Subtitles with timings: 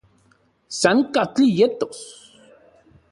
[0.79, 1.99] San katli yetos